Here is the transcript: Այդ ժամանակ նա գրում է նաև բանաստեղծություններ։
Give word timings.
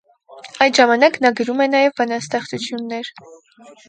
Այդ 0.65 0.77
ժամանակ 0.77 1.19
նա 1.25 1.31
գրում 1.39 1.61
է 1.65 1.67
նաև 1.73 1.93
բանաստեղծություններ։ 2.01 3.13